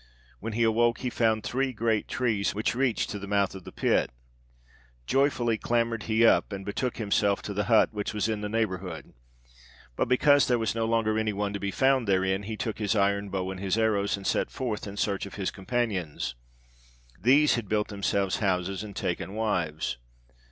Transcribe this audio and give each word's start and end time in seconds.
When 0.39 0.53
he 0.53 0.63
awoke, 0.63 1.01
he 1.01 1.11
found 1.11 1.43
three 1.43 1.71
great 1.73 2.07
trees 2.07 2.55
which 2.55 2.73
reached 2.73 3.11
to 3.11 3.19
the 3.19 3.27
mouth 3.27 3.53
of 3.53 3.65
the 3.65 3.71
pit. 3.71 4.09
Joyfully 5.05 5.59
clambered 5.59 6.01
he 6.09 6.25
up 6.25 6.51
and 6.51 6.65
betook 6.65 6.97
himself 6.97 7.43
to 7.43 7.53
the 7.53 7.65
hut, 7.65 7.89
which 7.93 8.11
was 8.11 8.27
in 8.27 8.41
the 8.41 8.49
neighbourhood. 8.49 9.13
But, 9.95 10.07
because 10.07 10.47
there 10.47 10.57
was 10.57 10.73
no 10.73 10.85
longer 10.87 11.19
any 11.19 11.33
one 11.33 11.53
to 11.53 11.59
be 11.59 11.69
found 11.69 12.07
therein, 12.07 12.41
he 12.41 12.57
took 12.57 12.79
his 12.79 12.95
iron 12.95 13.29
bow 13.29 13.51
and 13.51 13.59
his 13.59 13.77
arrows, 13.77 14.17
and 14.17 14.25
set 14.25 14.49
forth 14.49 14.87
in 14.87 14.97
search 14.97 15.27
of 15.27 15.35
his 15.35 15.51
companions. 15.51 16.33
These 17.21 17.53
had 17.53 17.69
built 17.69 17.89
themselves 17.89 18.37
houses 18.37 18.83
and 18.83 18.95
taken 18.95 19.35
wives. 19.35 19.99